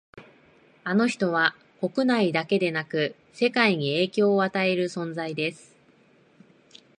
[0.83, 5.75] あの人は国内だけでなく世界に影響を与える存在です